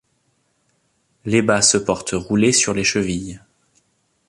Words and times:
Les 1.25 1.43
bas 1.43 1.61
se 1.61 1.77
portent 1.77 2.15
roulés 2.17 2.53
sur 2.53 2.73
les 2.73 2.83
chevilles. 2.83 3.39